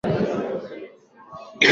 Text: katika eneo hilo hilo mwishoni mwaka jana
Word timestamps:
katika 0.01 0.23
eneo 0.23 0.35
hilo 0.35 0.47
hilo 0.47 0.59
mwishoni 0.59 0.89
mwaka 1.31 1.49
jana 1.59 1.69